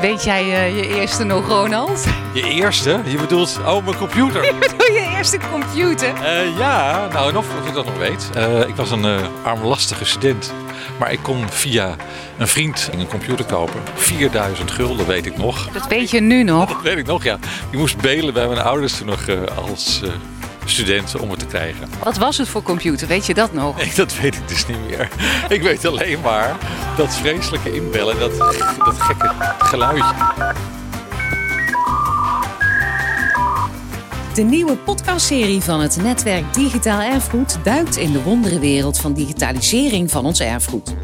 [0.00, 2.04] Weet jij uh, je eerste nog, Ronald?
[2.34, 3.00] Je eerste?
[3.04, 4.44] Je bedoelt, oh, mijn computer.
[4.52, 6.12] Je bedoelt je eerste computer?
[6.22, 8.30] Uh, ja, nou, of, of ik dat nog weet.
[8.36, 10.52] Uh, ik was een armlastige student.
[10.98, 11.96] Maar ik kon via
[12.38, 13.80] een vriend een computer kopen.
[13.94, 15.68] 4000 gulden, weet ik nog.
[15.72, 16.68] Dat weet je nu nog?
[16.72, 17.38] Dat weet ik nog, ja.
[17.70, 19.26] Ik moest belen bij mijn ouders toen nog
[19.56, 20.02] als
[20.64, 21.88] studenten om het te krijgen.
[22.02, 23.08] Wat was het voor computer?
[23.08, 23.76] Weet je dat nog?
[23.76, 25.08] Nee, dat weet ik dus niet meer.
[25.48, 26.56] Ik weet alleen maar
[26.96, 28.38] dat vreselijke inbellen, dat,
[28.78, 30.14] dat gekke geluidje.
[34.34, 40.24] De nieuwe podcastserie van het netwerk Digitaal Erfgoed duikt in de wonderenwereld van digitalisering van
[40.24, 40.94] ons erfgoed.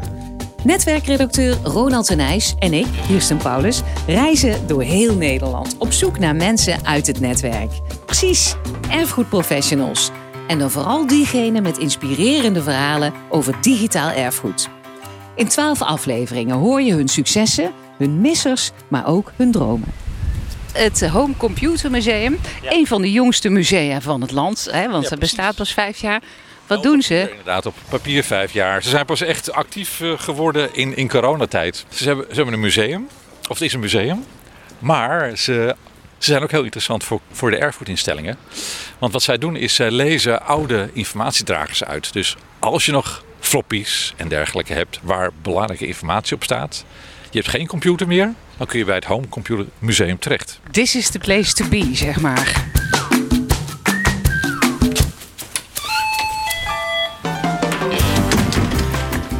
[0.63, 6.85] Netwerkredacteur Ronald Tenijs en ik, Kirsten Paulus, reizen door heel Nederland op zoek naar mensen
[6.85, 7.71] uit het netwerk.
[8.05, 8.55] Precies,
[8.89, 10.11] erfgoedprofessionals.
[10.47, 14.69] En dan vooral diegenen met inspirerende verhalen over digitaal erfgoed.
[15.35, 19.87] In twaalf afleveringen hoor je hun successen, hun missers, maar ook hun dromen.
[20.73, 25.19] Het Home Computer Museum, een van de jongste musea van het land, hè, want het
[25.19, 26.21] bestaat pas vijf jaar.
[26.67, 27.27] Wat doen ze?
[27.29, 28.83] Inderdaad, op papier vijf jaar.
[28.83, 31.85] Ze zijn pas echt actief eh, geworden in, in coronatijd.
[31.89, 33.07] Ze hebben, ze hebben een museum,
[33.41, 34.25] of het is een museum,
[34.79, 35.75] maar ze
[36.17, 38.37] ze zijn ook heel interessant voor, voor de erfgoedinstellingen.
[38.99, 42.13] Want wat zij doen is zij lezen oude informatiedragers uit.
[42.13, 46.85] Dus als je nog floppies en dergelijke hebt waar belangrijke informatie op staat.
[47.29, 50.59] Je hebt geen computer meer, dan kun je bij het Home Computer Museum terecht.
[50.71, 52.65] This is the place to be, zeg maar.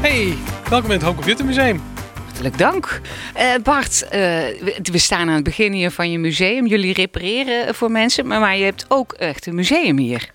[0.01, 0.33] Hey,
[0.69, 1.81] welkom in het Home Computer Museum.
[2.25, 3.01] Hartelijk dank.
[3.37, 4.09] Uh, Bart, uh,
[4.81, 6.65] we staan aan het begin hier van je museum.
[6.65, 10.31] Jullie repareren voor mensen, maar, maar je hebt ook echt een museum hier.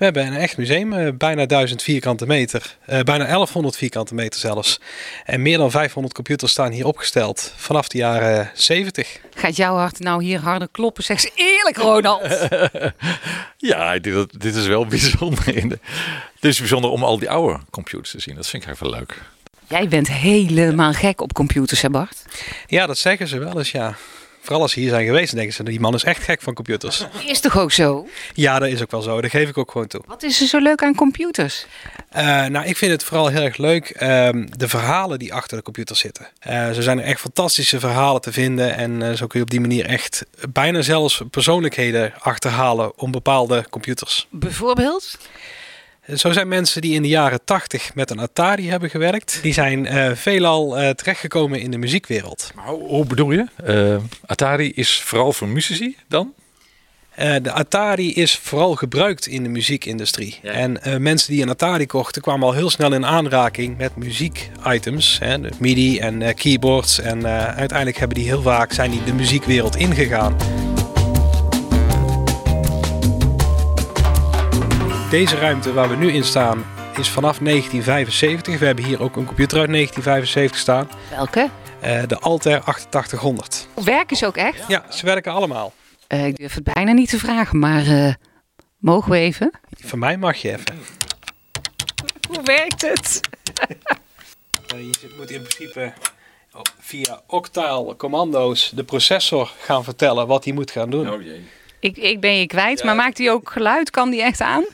[0.00, 2.76] We hebben een echt museum, uh, bijna 1000 vierkante meter.
[2.86, 4.80] bijna 1100 vierkante meter zelfs.
[5.24, 9.20] En meer dan 500 computers staan hier opgesteld vanaf de jaren 70.
[9.34, 11.04] Gaat jouw hart nou hier harder kloppen?
[11.04, 12.48] Zeg ze eerlijk, Ronald.
[13.72, 15.46] ja, dit, dit is wel bijzonder.
[16.34, 18.34] Het is bijzonder om al die oude computers te zien.
[18.34, 19.22] Dat vind ik even leuk.
[19.68, 22.24] Jij bent helemaal gek op computers, hè Bart?
[22.66, 23.96] Ja, dat zeggen ze wel eens, ja.
[24.40, 27.06] Vooral als ze hier zijn geweest, denken ze, die man is echt gek van computers.
[27.26, 28.08] Is toch ook zo?
[28.34, 29.20] Ja, dat is ook wel zo.
[29.20, 30.02] Dat geef ik ook gewoon toe.
[30.06, 31.66] Wat is er zo leuk aan computers?
[32.16, 35.62] Uh, nou, ik vind het vooral heel erg leuk uh, de verhalen die achter de
[35.62, 36.28] computer zitten.
[36.46, 39.60] Uh, er zijn echt fantastische verhalen te vinden en eh, zo kun je op die
[39.60, 44.26] manier echt bijna zelfs persoonlijkheden achterhalen om bepaalde computers.
[44.30, 45.18] Bijvoorbeeld?
[46.06, 49.86] Zo zijn mensen die in de jaren 80 met een Atari hebben gewerkt, die zijn
[49.86, 52.50] uh, veelal uh, terechtgekomen in de muziekwereld.
[52.54, 53.46] Maar hoe, bedoel je?
[53.66, 53.96] Uh,
[54.26, 56.32] Atari is vooral voor muzici dan?
[57.42, 60.38] de Atari is vooral gebruikt in de muziekindustrie.
[60.42, 65.18] En mensen die een Atari kochten kwamen al heel snel in aanraking met muziekitems.
[65.18, 67.00] Hè, MIDI en keyboards.
[67.00, 70.36] En uiteindelijk hebben die heel vaak zijn die de muziekwereld ingegaan.
[75.10, 76.64] Deze ruimte waar we nu in staan
[76.98, 78.58] is vanaf 1975.
[78.58, 80.88] We hebben hier ook een computer uit 1975 staan.
[81.10, 81.48] Welke?
[81.84, 83.68] Uh, de Altair 8800.
[83.84, 84.64] Werken ze ook echt?
[84.68, 85.72] Ja, ze werken allemaal.
[86.08, 88.14] Uh, ik durf het bijna niet te vragen, maar uh,
[88.78, 89.50] mogen we even?
[89.70, 90.78] Van mij mag je even.
[92.28, 93.20] Hoe werkt het?
[95.00, 95.92] je moet in principe
[96.78, 101.10] via octaal commando's de processor gaan vertellen wat hij moet gaan doen.
[101.10, 101.44] Oh jee.
[101.80, 103.90] Ik, ik ben je kwijt, maar maakt hij ook geluid?
[103.90, 104.64] Kan die echt aan?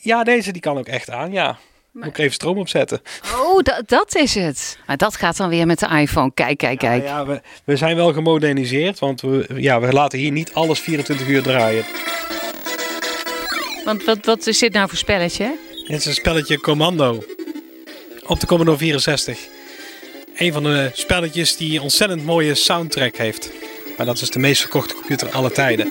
[0.00, 1.58] Ja, deze die kan ook echt aan, ja.
[1.92, 3.02] Moet ik even stroom opzetten.
[3.34, 4.78] Oh, dat, dat is het.
[4.86, 6.30] Maar dat gaat dan weer met de iPhone.
[6.34, 7.04] Kijk, kijk, kijk.
[7.04, 11.28] Ja, we, we zijn wel gemoderniseerd, want we, ja, we laten hier niet alles 24
[11.28, 11.84] uur draaien.
[13.84, 15.56] Want wat, wat is dit nou voor spelletje?
[15.86, 17.24] Dit is een spelletje Commando.
[18.26, 19.38] Op de Commodore 64.
[20.36, 23.50] Een van de spelletjes die een ontzettend mooie soundtrack heeft.
[23.96, 25.86] Maar dat is de meest verkochte computer aller tijden.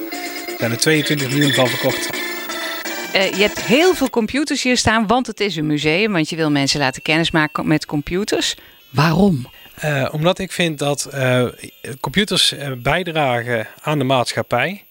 [0.48, 2.27] Er zijn er 22 miljoen van verkocht.
[3.18, 6.12] Uh, je hebt heel veel computers hier staan, want het is een museum.
[6.12, 8.56] Want je wil mensen laten kennismaken met computers.
[8.90, 9.50] Waarom?
[9.86, 11.46] Uh, omdat ik vind dat uh,
[12.00, 14.84] computers bijdragen aan de maatschappij.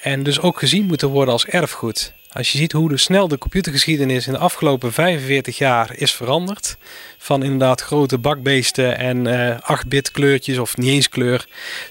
[0.00, 2.12] En dus ook gezien moeten worden als erfgoed.
[2.34, 6.76] Als je ziet hoe de snel de computergeschiedenis in de afgelopen 45 jaar is veranderd.
[7.18, 11.46] Van inderdaad grote bakbeesten en uh, 8-bit kleurtjes of niet eens kleur.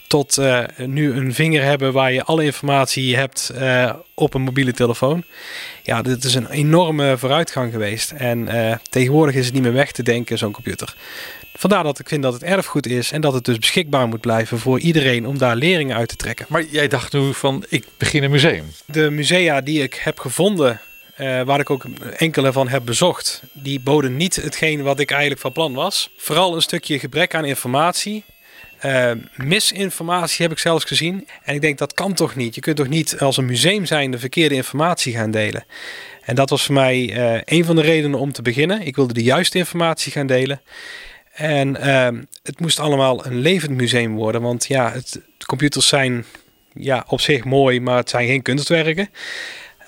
[0.07, 4.73] Tot uh, nu een vinger hebben waar je alle informatie hebt uh, op een mobiele
[4.73, 5.23] telefoon.
[5.83, 8.11] Ja, dit is een enorme vooruitgang geweest.
[8.11, 8.47] En
[8.89, 10.95] tegenwoordig is het niet meer weg te denken, zo'n computer.
[11.63, 14.59] Vandaar dat ik vind dat het erfgoed is en dat het dus beschikbaar moet blijven
[14.59, 16.45] voor iedereen om daar leringen uit te trekken.
[16.49, 18.65] Maar jij dacht nu van ik begin een museum.
[18.85, 20.81] De musea die ik heb gevonden,
[21.19, 21.85] uh, waar ik ook
[22.17, 26.09] enkele van heb bezocht, die boden niet hetgeen wat ik eigenlijk van plan was.
[26.17, 28.23] Vooral een stukje gebrek aan informatie.
[28.85, 31.27] Uh, misinformatie heb ik zelfs gezien.
[31.43, 32.55] En ik denk dat kan toch niet.
[32.55, 35.65] Je kunt toch niet als een museum zijn de verkeerde informatie gaan delen.
[36.21, 38.81] En dat was voor mij uh, een van de redenen om te beginnen.
[38.81, 40.61] Ik wilde de juiste informatie gaan delen.
[41.33, 42.07] En uh,
[42.43, 44.41] het moest allemaal een levend museum worden.
[44.41, 46.25] Want ja, het, de computers zijn
[46.73, 49.09] ja, op zich mooi, maar het zijn geen kunstwerken.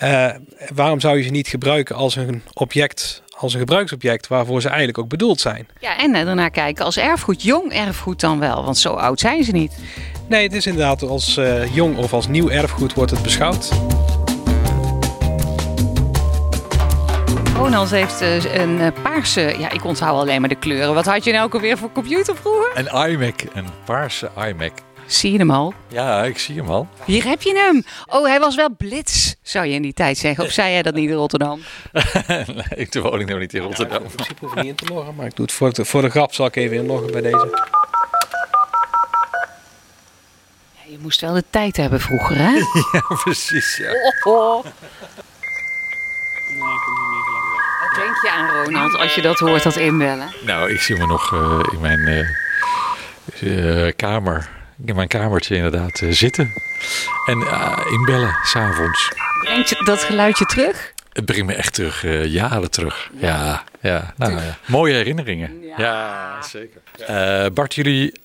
[0.03, 0.29] Uh,
[0.73, 4.97] waarom zou je ze niet gebruiken als een object, als een gebruiksobject waarvoor ze eigenlijk
[4.97, 5.67] ook bedoeld zijn?
[5.79, 9.51] Ja, en daarna kijken als erfgoed, jong erfgoed dan wel, want zo oud zijn ze
[9.51, 9.77] niet.
[10.27, 13.69] Nee, het is inderdaad als uh, jong of als nieuw erfgoed wordt het beschouwd.
[17.55, 20.93] Ronald heeft uh, een paarse, ja ik onthoud alleen maar de kleuren.
[20.93, 22.71] Wat had je nou ook alweer voor computer vroeger?
[22.73, 24.71] Een iMac, een paarse iMac.
[25.05, 25.73] Zie je hem al?
[25.87, 26.87] Ja, ik zie hem al.
[27.05, 27.83] Hier heb je hem.
[28.05, 30.43] Oh, hij was wel blitz, zou je in die tijd zeggen.
[30.43, 31.61] Of zei jij dat niet in Rotterdam?
[32.27, 33.97] nee, ik woon ik nog niet in Rotterdam.
[34.03, 35.85] Ja, in principe hoef ik niet in te loggen, maar ik doe het voor de,
[35.85, 36.33] voor de grap.
[36.33, 37.47] Zal ik even inloggen bij deze.
[40.73, 42.51] Ja, je moest wel de tijd hebben vroeger, hè?
[42.91, 43.77] ja, precies.
[43.77, 43.91] Ja.
[44.23, 44.65] Oh, oh.
[47.95, 50.27] Denk je aan Ronald als je dat hoort, dat inbellen?
[50.45, 54.49] Nou, ik zie me nog uh, in mijn uh, uh, kamer
[54.85, 56.53] in mijn kamertje inderdaad uh, zitten.
[57.25, 57.39] En
[57.91, 59.11] inbellen, s'avonds.
[59.41, 60.93] Brengt dat geluidje terug?
[61.13, 63.09] Het brengt me echt terug, jaren terug.
[63.13, 63.63] Ja, ja.
[63.81, 64.13] ja.
[64.17, 64.57] Nou, ja.
[64.65, 65.61] Mooie herinneringen.
[65.61, 66.81] Ja, ja zeker.
[67.53, 68.24] Bart, jullie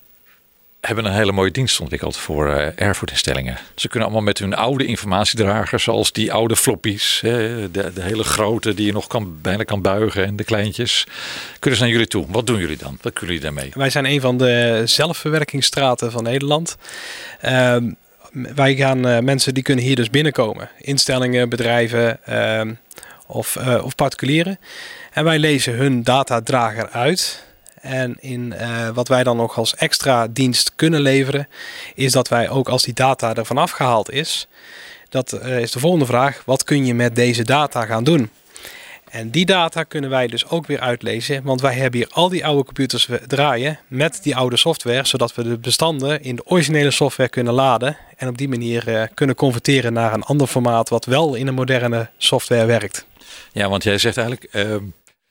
[0.81, 3.57] hebben een hele mooie dienst ontwikkeld voor uh, erfgoedinstellingen.
[3.75, 8.73] Ze kunnen allemaal met hun oude informatiedragers, zoals die oude floppies, de, de, hele grote
[8.73, 11.07] die je nog kan, bijna kan buigen en de kleintjes,
[11.59, 12.25] kunnen ze naar jullie toe.
[12.29, 12.97] Wat doen jullie dan?
[13.01, 13.71] Wat kunnen jullie daarmee?
[13.73, 16.77] Wij zijn een van de zelfverwerkingsstraten van Nederland.
[17.45, 17.75] Uh,
[18.31, 22.61] wij gaan uh, mensen die kunnen hier dus binnenkomen, instellingen, bedrijven uh,
[23.27, 24.59] of, uh, of particulieren.
[25.11, 27.43] En wij lezen hun datadrager uit.
[27.81, 31.47] En in uh, wat wij dan nog als extra dienst kunnen leveren,
[31.95, 34.47] is dat wij ook als die data ervan afgehaald is,
[35.09, 38.29] dat uh, is de volgende vraag: wat kun je met deze data gaan doen?
[39.09, 42.45] En die data kunnen wij dus ook weer uitlezen, want wij hebben hier al die
[42.45, 47.29] oude computers draaien met die oude software, zodat we de bestanden in de originele software
[47.29, 51.35] kunnen laden en op die manier uh, kunnen converteren naar een ander formaat wat wel
[51.35, 53.05] in een moderne software werkt.
[53.51, 54.53] Ja, want jij zegt eigenlijk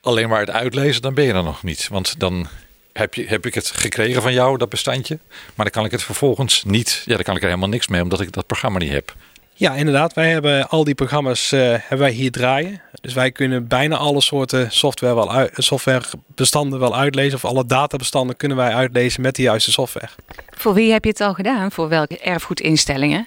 [0.01, 1.89] alleen maar het uitlezen, dan ben je er nog niet.
[1.89, 2.49] Want dan
[2.93, 5.19] heb, je, heb ik het gekregen van jou, dat bestandje.
[5.29, 7.03] Maar dan kan ik het vervolgens niet.
[7.05, 9.15] Ja, dan kan ik er helemaal niks mee, omdat ik dat programma niet heb.
[9.61, 10.13] Ja, inderdaad.
[10.15, 12.83] Wij hebben al die programma's uh, hebben wij hier draaien.
[13.01, 17.35] Dus wij kunnen bijna alle soorten software wel uit, softwarebestanden wel uitlezen.
[17.35, 20.09] Of alle databestanden kunnen wij uitlezen met de juiste software.
[20.51, 21.73] Voor wie heb je het al gedaan?
[21.73, 23.27] Voor welke erfgoedinstellingen?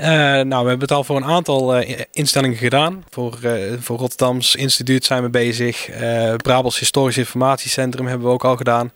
[0.00, 3.04] Uh, nou, we hebben het al voor een aantal uh, instellingen gedaan.
[3.10, 5.88] Voor, uh, voor Rotterdams Instituut zijn we bezig.
[6.36, 8.92] Brabants Historisch Informatiecentrum hebben we ook al gedaan.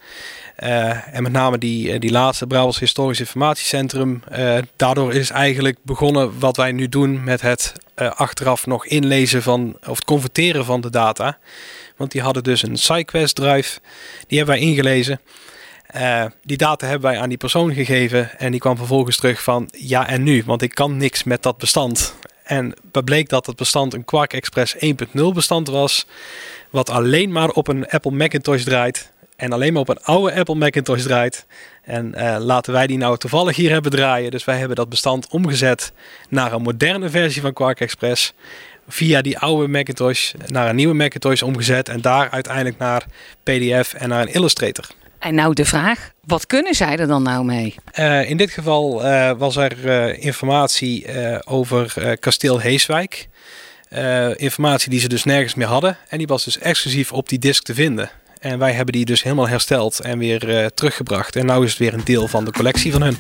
[1.12, 4.23] en met name die, die laatste Brabants Historisch Informatiecentrum.
[4.76, 9.96] daardoor is eigenlijk begonnen wat wij nu doen met het achteraf nog inlezen van of
[9.96, 11.38] het converteren van de data.
[11.96, 13.81] Want die hadden dus een SciQuest drive.
[14.26, 15.20] Die hebben wij ingelezen.
[15.97, 19.69] Uh, die data hebben wij aan die persoon gegeven en die kwam vervolgens terug van
[19.71, 22.15] ja en nu, want ik kan niks met dat bestand.
[22.45, 24.81] En bleek dat het bestand een Quark Express 1.0
[25.35, 26.07] bestand was,
[26.71, 30.55] wat alleen maar op een Apple Macintosh draait en alleen maar op een oude Apple
[30.55, 31.47] Macintosh draait.
[31.83, 34.31] En uh, laten wij die nou toevallig hier hebben draaien.
[34.31, 35.93] Dus wij hebben dat bestand omgezet
[36.29, 38.32] naar een moderne versie van Quark Express.
[38.89, 41.89] Via die oude Macintosh naar een nieuwe Macintosh omgezet.
[41.89, 43.06] En daar uiteindelijk naar
[43.43, 44.85] PDF en naar een Illustrator.
[45.20, 47.74] En nou de vraag, wat kunnen zij er dan nou mee?
[47.98, 51.06] Uh, in dit geval uh, was er uh, informatie
[51.44, 53.29] over kasteel Heeswijk.
[54.36, 55.96] informatie die ze dus nergens meer hadden.
[56.08, 58.10] En die was dus exclusief op die disk te vinden.
[58.39, 61.36] En wij hebben die dus helemaal hersteld en weer teruggebracht.
[61.36, 63.17] En nu is het weer een deel van de collectie van hun.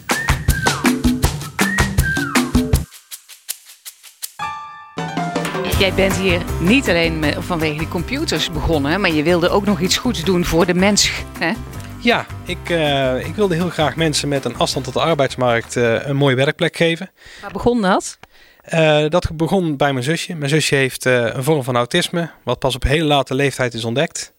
[5.78, 9.80] Jij bent hier niet alleen met, vanwege die computers begonnen, maar je wilde ook nog
[9.80, 11.10] iets goeds doen voor de mens.
[11.38, 11.52] Hè?
[12.02, 16.06] Ja, ik, uh, ik wilde heel graag mensen met een afstand tot de arbeidsmarkt uh,
[16.06, 17.10] een mooie werkplek geven.
[17.40, 18.18] Waar begon dat?
[18.74, 20.34] Uh, dat begon bij mijn zusje.
[20.34, 24.32] Mijn zusje heeft een vorm van autisme, wat pas op hele late leeftijd is ontdekt.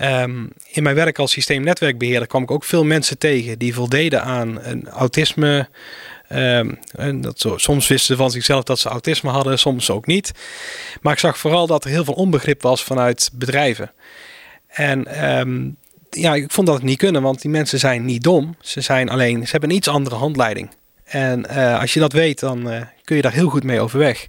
[0.00, 4.62] Um, in mijn werk als systeemnetwerkbeheerder kwam ik ook veel mensen tegen die voldeden aan
[4.62, 5.68] een autisme.
[6.32, 10.06] Um, en dat zo, soms wisten ze van zichzelf dat ze autisme hadden, soms ook
[10.06, 10.32] niet.
[11.00, 13.92] Maar ik zag vooral dat er heel veel onbegrip was vanuit bedrijven.
[14.66, 15.76] En um,
[16.16, 18.56] ja, ik vond dat het niet kunnen, want die mensen zijn niet dom.
[18.60, 20.70] Ze zijn alleen, ze hebben een iets andere handleiding.
[21.04, 24.28] En uh, als je dat weet, dan uh, kun je daar heel goed mee overweg.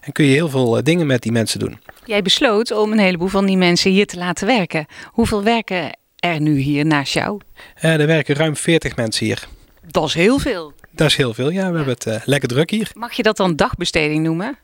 [0.00, 1.80] En kun je heel veel uh, dingen met die mensen doen.
[2.04, 4.86] Jij besloot om een heleboel van die mensen hier te laten werken.
[5.06, 7.40] Hoeveel werken er nu hier naast jou?
[7.74, 9.48] er werken ruim 40 mensen hier.
[9.86, 10.72] Dat is heel veel.
[10.90, 11.70] Dat is heel veel, ja.
[11.70, 12.90] We hebben het lekker druk hier.
[12.94, 14.58] Mag je dat dan dagbesteding noemen?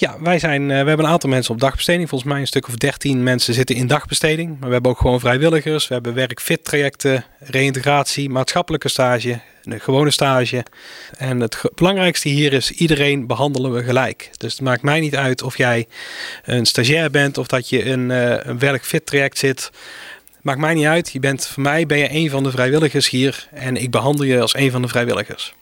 [0.00, 2.08] Ja, wij zijn, we hebben een aantal mensen op dagbesteding.
[2.08, 4.48] Volgens mij een stuk of 13 mensen zitten in dagbesteding.
[4.58, 5.88] Maar we hebben ook gewoon vrijwilligers.
[5.88, 10.64] We hebben werk-fit trajecten, reïntegratie, maatschappelijke stage, een gewone stage.
[11.16, 14.30] En het belangrijkste hier is, iedereen behandelen we gelijk.
[14.36, 15.86] Dus het maakt mij niet uit of jij
[16.44, 19.70] een stagiair bent of dat je een, uh, een werk-fit traject zit.
[20.42, 21.12] Maakt mij niet uit.
[21.12, 24.40] Je bent, voor mij ben je een van de vrijwilligers hier en ik behandel je
[24.40, 25.54] als een van de vrijwilligers.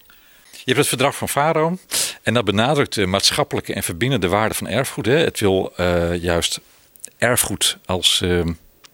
[0.69, 1.79] Je hebt het verdrag van Faro
[2.23, 5.07] en dat benadrukt de maatschappelijke en verbindende waarde van erfgoed.
[5.07, 5.17] Hè.
[5.17, 6.61] Het wil uh, juist
[7.19, 8.45] erfgoed als uh,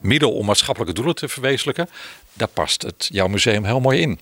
[0.00, 1.88] middel om maatschappelijke doelen te verwezenlijken.
[2.32, 4.20] Daar past het jouw museum heel mooi in.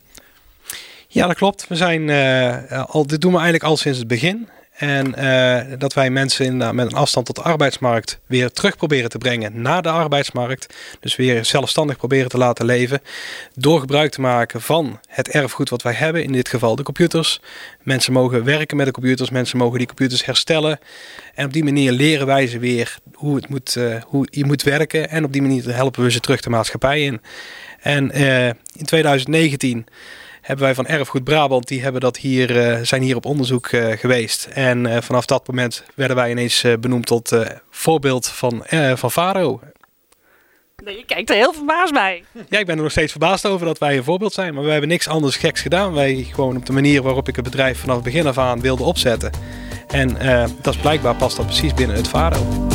[1.08, 1.68] Ja, dat klopt.
[1.68, 4.48] We zijn uh, al, dit doen we eigenlijk al sinds het begin.
[4.72, 9.18] En uh, dat wij mensen met een afstand tot de arbeidsmarkt weer terug proberen te
[9.18, 10.74] brengen naar de arbeidsmarkt.
[11.00, 13.00] Dus weer zelfstandig proberen te laten leven.
[13.54, 17.40] Door gebruik te maken van het erfgoed wat wij hebben, in dit geval de computers.
[17.82, 20.78] Mensen mogen werken met de computers, mensen mogen die computers herstellen.
[21.34, 24.62] En op die manier leren wij ze weer hoe, het moet, uh, hoe je moet
[24.62, 25.08] werken.
[25.08, 27.20] En op die manier helpen we ze terug de maatschappij in.
[27.80, 29.86] En uh, in 2019
[30.42, 33.96] hebben wij van Erfgoed Brabant, die hebben dat hier, uh, zijn hier op onderzoek uh,
[33.96, 34.44] geweest.
[34.44, 37.36] En uh, vanaf dat moment werden wij ineens benoemd tot
[37.70, 39.60] voorbeeld van, van Faro.
[40.84, 42.24] Nee, je kijkt er heel verbaasd bij.
[42.48, 44.54] Ja, ik ben er nog steeds verbaasd over dat wij een voorbeeld zijn.
[44.54, 45.92] Maar we hebben niks anders geks gedaan.
[45.92, 48.82] Wij gewoon op de manier waarop ik het bedrijf vanaf het begin af aan wilde
[48.82, 49.30] opzetten.
[49.88, 50.16] En
[50.62, 52.70] dat is blijkbaar past dat precies binnen het Faro.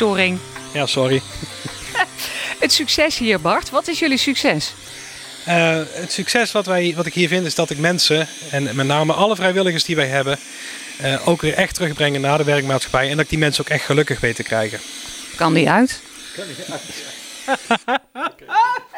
[0.00, 0.38] Storing.
[0.72, 1.22] Ja, sorry.
[2.64, 3.70] het succes hier, Bart.
[3.70, 4.72] Wat is jullie succes?
[5.48, 8.86] Uh, het succes wat, wij, wat ik hier vind is dat ik mensen, en met
[8.86, 10.38] name alle vrijwilligers die wij hebben,
[11.02, 13.10] uh, ook weer echt terugbrengen naar de werkmaatschappij.
[13.10, 14.80] En dat ik die mensen ook echt gelukkig weet te krijgen.
[15.36, 16.00] Kan die uit?
[16.36, 16.82] Kan die uit?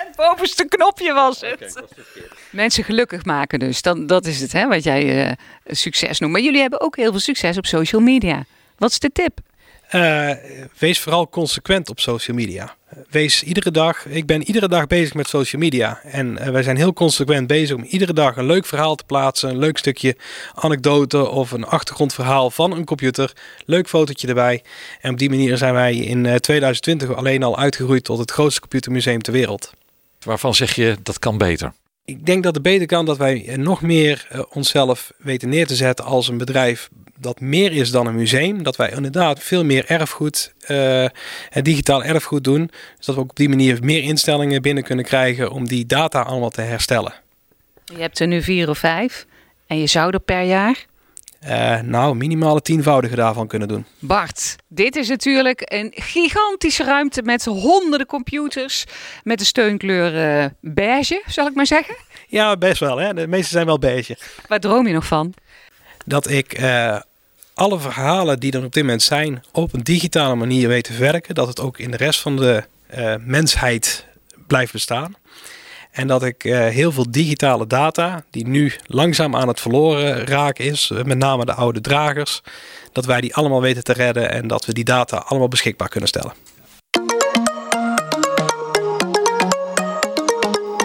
[0.05, 1.83] het bovenste knopje was het.
[1.83, 3.83] Okay, mensen gelukkig maken dus.
[3.83, 5.33] Dan, dat is het hè, wat jij uh,
[5.67, 6.33] succes noemt.
[6.33, 8.45] Maar jullie hebben ook heel veel succes op social media.
[8.79, 9.41] Wat is de tip?
[9.95, 10.31] Uh,
[10.79, 12.77] wees vooral consequent op social media.
[13.11, 16.01] Wees iedere dag, ik ben iedere dag bezig met social media.
[16.03, 19.51] En uh, wij zijn heel consequent bezig om iedere dag een leuk verhaal te plaatsen.
[19.51, 20.17] Een leuk stukje
[20.55, 23.33] anekdote of een achtergrondverhaal van een computer.
[23.65, 24.63] Leuk fotootje erbij.
[25.01, 28.61] En op die manier zijn wij in uh, 2020 alleen al uitgegroeid tot het grootste
[28.61, 29.73] computermuseum ter wereld.
[30.25, 31.73] Waarvan zeg je dat kan beter?
[32.05, 35.77] Ik denk dat het beter kan dat wij nog meer uh, onszelf weten neer te
[35.77, 38.63] zetten als een bedrijf dat meer is dan een museum.
[38.63, 41.07] Dat wij inderdaad veel meer erfgoed, uh,
[41.63, 42.71] digitaal erfgoed doen.
[42.97, 46.21] Dus dat we ook op die manier meer instellingen binnen kunnen krijgen om die data
[46.21, 47.13] allemaal te herstellen.
[47.85, 49.27] Je hebt er nu vier of vijf
[49.67, 50.87] en je zou er per jaar?
[51.49, 53.87] Uh, nou, minimale tienvoudige daarvan kunnen doen.
[53.99, 58.85] Bart, dit is natuurlijk een gigantische ruimte met honderden computers.
[59.23, 61.97] Met de steunkleur uh, beige, zal ik maar zeggen.
[62.29, 62.97] Ja, best wel.
[62.97, 63.15] Hè?
[63.15, 64.17] De meeste zijn wel beige.
[64.49, 65.35] Waar droom je nog van?
[66.05, 67.01] Dat ik uh,
[67.55, 71.35] alle verhalen die er op dit moment zijn op een digitale manier weet te verwerken.
[71.35, 72.65] Dat het ook in de rest van de
[73.21, 74.07] mensheid
[74.47, 75.15] blijft bestaan.
[75.93, 80.65] En dat ik uh, heel veel digitale data, die nu langzaam aan het verloren raken
[80.65, 82.43] is, eh, met name de oude dragers,
[82.93, 86.09] dat wij die allemaal weten te redden en dat we die data allemaal beschikbaar kunnen
[86.09, 86.33] stellen.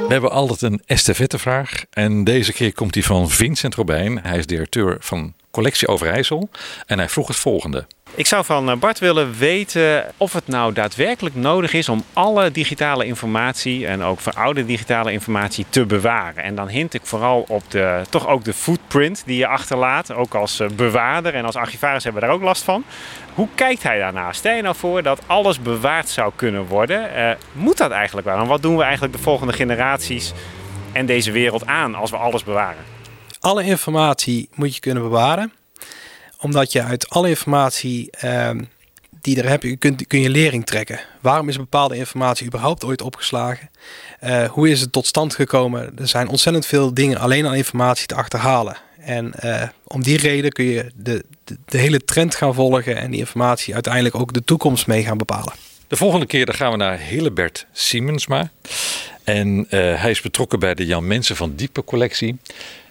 [0.07, 4.19] We hebben altijd een estafettevraag en deze keer komt die van Vincent Robijn.
[4.21, 6.49] Hij is directeur van Collectie Overijssel
[6.85, 7.85] en hij vroeg het volgende.
[8.15, 12.51] Ik zou van eh, Bart willen weten of het nou daadwerkelijk nodig is om alle
[12.51, 16.43] digitale informatie en ook verouderde digitale informatie te bewaren.
[16.43, 20.33] En dan hint ik vooral op de, toch ook de footprint die je achterlaat, ook
[20.33, 22.83] als eh, bewaarder en als archivaris hebben we daar ook last van.
[23.33, 24.33] Hoe kijkt hij daarna?
[24.33, 27.09] Stel je nou voor dat alles bewaard zou kunnen worden.
[27.17, 28.37] Uh, moet dat eigenlijk wel?
[28.37, 30.33] En wat doen we eigenlijk de volgende generaties
[30.91, 32.96] en deze wereld aan als we alles bewaren?
[33.47, 35.53] Alle informatie moet je kunnen bewaren
[36.39, 38.49] omdat je uit alle informatie uh,
[39.21, 40.99] die er heb, je kunt, kun je lering trekken.
[41.21, 43.69] Waarom is bepaalde informatie überhaupt ooit opgeslagen?
[44.23, 45.91] Uh, hoe is het tot stand gekomen?
[45.97, 48.77] Er zijn ontzettend veel dingen alleen al informatie te achterhalen.
[48.99, 51.25] En uh, om die reden kun je de,
[51.65, 55.53] de, hele trend gaan volgen en die informatie uiteindelijk ook de toekomst mee gaan bepalen.
[55.87, 58.49] De volgende keer dan gaan we naar Hillebert Siemensma.
[59.23, 62.37] En uh, hij is betrokken bij de Jan Mensen van Diepe collectie.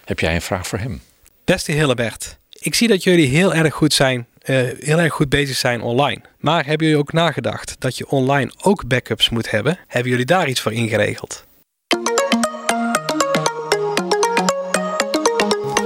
[0.07, 1.01] Heb jij een vraag voor hem?
[1.45, 5.57] Beste Hillebert, ik zie dat jullie heel erg goed zijn, uh, heel erg goed bezig
[5.57, 6.21] zijn online.
[6.39, 9.79] Maar hebben jullie ook nagedacht dat je online ook backups moet hebben?
[9.87, 11.45] Hebben jullie daar iets voor ingeregeld?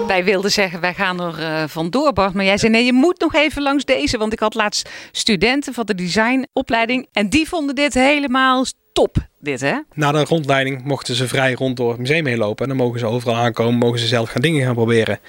[0.07, 2.33] wij wilden zeggen, wij gaan er uh, vandoor, Bart.
[2.33, 4.17] Maar jij zei, nee, je moet nog even langs deze.
[4.17, 7.07] Want ik had laatst studenten van de designopleiding.
[7.11, 9.77] En die vonden dit helemaal top, dit hè?
[9.93, 12.63] Na de rondleiding mochten ze vrij rond door het museum heen lopen.
[12.63, 15.19] En dan mogen ze overal aankomen, mogen ze zelf gaan dingen gaan proberen.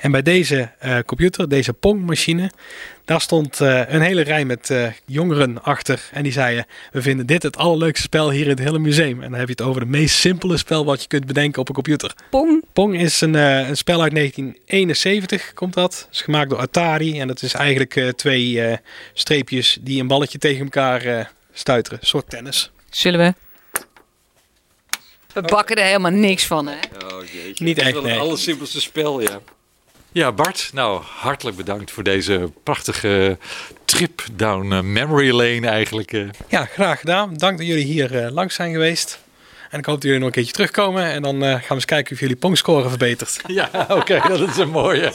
[0.00, 2.50] En bij deze uh, computer, deze Pong-machine,
[3.04, 6.08] daar stond uh, een hele rij met uh, jongeren achter.
[6.12, 9.22] En die zeiden, we vinden dit het allerleukste spel hier in het hele museum.
[9.22, 11.68] En dan heb je het over het meest simpele spel wat je kunt bedenken op
[11.68, 12.14] een computer.
[12.30, 12.64] Pong?
[12.72, 16.08] Pong is een, een spel uit 1971, komt dat.
[16.12, 17.20] is gemaakt door Atari.
[17.20, 18.78] En dat is eigenlijk twee
[19.12, 21.98] streepjes die een balletje tegen elkaar stuiteren.
[22.00, 22.70] Een soort tennis.
[22.92, 23.34] Zullen we?
[25.32, 26.76] We bakken er helemaal niks van, hè?
[27.12, 27.64] Oh jeetje.
[27.64, 28.12] Niet echt, Het nee.
[28.12, 29.40] het allersimpelste spel, ja.
[30.12, 33.38] Ja, Bart, nou hartelijk bedankt voor deze prachtige
[33.84, 36.12] trip down memory lane eigenlijk.
[36.12, 36.28] eh.
[36.48, 37.34] Ja, graag gedaan.
[37.36, 39.21] Dank dat jullie hier uh, langs zijn geweest.
[39.72, 41.04] En ik hoop dat jullie nog een keertje terugkomen.
[41.04, 43.40] En dan uh, gaan we eens kijken of jullie pongscore verbetert.
[43.46, 45.12] Ja, oké, okay, dat is een mooie.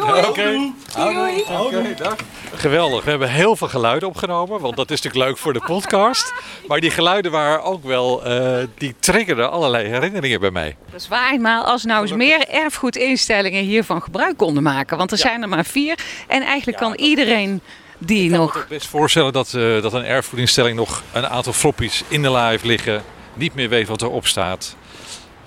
[0.00, 0.72] Oké, okay.
[0.98, 2.16] Oké, okay, dag.
[2.54, 3.04] Geweldig.
[3.04, 4.60] We hebben heel veel geluiden opgenomen.
[4.60, 6.32] Want dat is natuurlijk leuk voor de podcast.
[6.66, 8.26] Maar die geluiden waren ook wel...
[8.26, 10.76] Uh, die triggerden allerlei herinneringen bij mij.
[10.90, 11.40] Dat is waar.
[11.40, 14.96] Maar als nou eens meer erfgoedinstellingen hiervan gebruik konden maken.
[14.96, 15.22] Want er ja.
[15.22, 15.98] zijn er maar vier.
[16.28, 17.60] En eigenlijk ja, kan iedereen...
[17.98, 18.52] Die ik nog.
[18.52, 22.38] kan me best voorstellen dat, uh, dat een erfgoedinstelling nog een aantal floppies in de
[22.38, 23.02] heeft liggen
[23.34, 24.76] niet meer weet wat erop staat.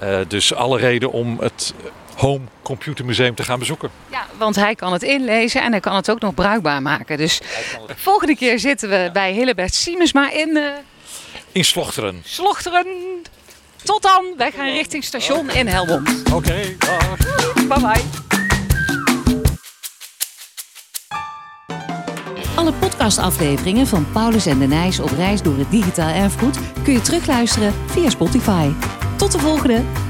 [0.04, 1.74] Uh, dus alle reden om het
[2.16, 3.90] Home Computer Museum te gaan bezoeken.
[4.12, 7.18] Ja, want hij kan het inlezen en hij kan het ook nog bruikbaar maken.
[7.18, 7.42] Dus
[7.88, 9.12] de volgende keer zitten we ja.
[9.12, 10.50] bij Hillebert Siemensma in...
[10.50, 10.64] Uh...
[11.52, 12.22] In Slochteren.
[12.26, 12.86] Slochteren.
[13.84, 14.26] Tot dan.
[14.38, 16.24] Wij gaan richting station in Helmond.
[16.26, 17.18] Oké, okay, dag.
[17.68, 18.25] Bye bye.
[22.66, 27.02] Alle podcastafleveringen van Paulus en de Nijs op reis door het digitaal erfgoed kun je
[27.02, 28.70] terugluisteren via Spotify.
[29.18, 30.05] Tot de volgende!